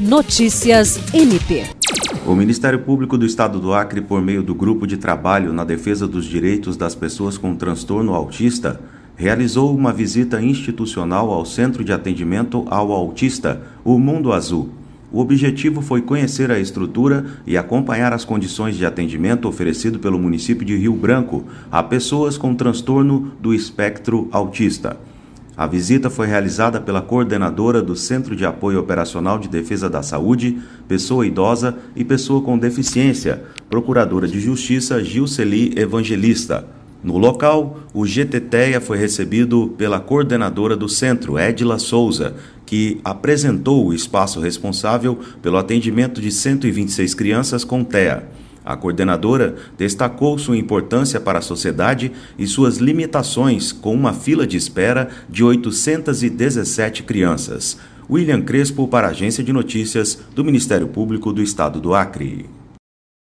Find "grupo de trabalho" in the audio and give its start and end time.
4.54-5.52